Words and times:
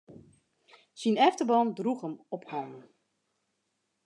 Syn 0.99 1.17
efterban 1.27 1.67
droech 1.77 2.03
him 2.05 2.15
op 2.35 2.43
hannen. 2.51 2.83